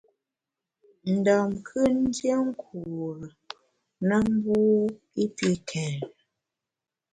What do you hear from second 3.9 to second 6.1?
na mbu i pi kèn.